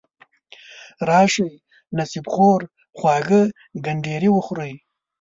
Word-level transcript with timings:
راشئ 1.07 1.49
نصیب 1.97 2.25
خورو 2.33 2.67
خواږه 2.97 3.41
کنډیري 3.85 4.29
وخورئ. 4.31 4.73